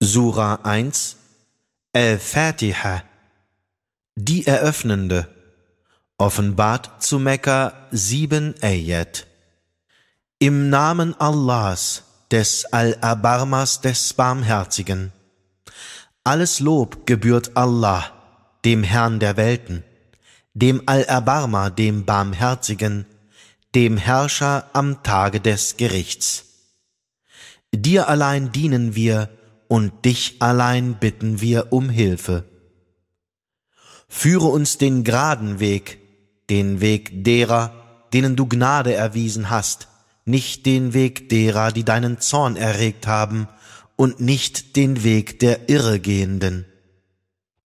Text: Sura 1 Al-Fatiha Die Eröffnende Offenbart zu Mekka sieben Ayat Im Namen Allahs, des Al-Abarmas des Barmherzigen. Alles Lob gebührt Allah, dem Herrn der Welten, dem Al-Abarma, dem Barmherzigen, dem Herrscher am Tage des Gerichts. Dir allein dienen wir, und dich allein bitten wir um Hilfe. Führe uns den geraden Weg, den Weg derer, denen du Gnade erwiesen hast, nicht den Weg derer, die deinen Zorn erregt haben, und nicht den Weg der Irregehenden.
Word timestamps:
Sura 0.00 0.60
1 0.62 1.16
Al-Fatiha 1.92 3.02
Die 4.14 4.46
Eröffnende 4.46 5.28
Offenbart 6.18 7.02
zu 7.02 7.18
Mekka 7.18 7.72
sieben 7.90 8.54
Ayat 8.62 9.26
Im 10.38 10.70
Namen 10.70 11.20
Allahs, 11.20 12.04
des 12.30 12.64
Al-Abarmas 12.66 13.80
des 13.80 14.14
Barmherzigen. 14.14 15.12
Alles 16.22 16.60
Lob 16.60 17.04
gebührt 17.04 17.56
Allah, 17.56 18.12
dem 18.64 18.84
Herrn 18.84 19.18
der 19.18 19.36
Welten, 19.36 19.82
dem 20.54 20.80
Al-Abarma, 20.86 21.70
dem 21.70 22.04
Barmherzigen, 22.04 23.04
dem 23.74 23.96
Herrscher 23.96 24.70
am 24.74 25.02
Tage 25.02 25.40
des 25.40 25.76
Gerichts. 25.76 26.44
Dir 27.74 28.08
allein 28.08 28.52
dienen 28.52 28.94
wir, 28.94 29.28
und 29.68 30.04
dich 30.04 30.36
allein 30.40 30.94
bitten 30.98 31.40
wir 31.40 31.72
um 31.72 31.88
Hilfe. 31.88 32.44
Führe 34.08 34.46
uns 34.46 34.78
den 34.78 35.04
geraden 35.04 35.60
Weg, 35.60 35.98
den 36.48 36.80
Weg 36.80 37.24
derer, 37.24 37.74
denen 38.12 38.36
du 38.36 38.46
Gnade 38.46 38.94
erwiesen 38.94 39.50
hast, 39.50 39.88
nicht 40.24 40.66
den 40.66 40.94
Weg 40.94 41.28
derer, 41.28 41.72
die 41.72 41.84
deinen 41.84 42.20
Zorn 42.20 42.56
erregt 42.56 43.06
haben, 43.06 43.48
und 43.96 44.20
nicht 44.20 44.76
den 44.76 45.02
Weg 45.02 45.40
der 45.40 45.68
Irregehenden. 45.68 46.66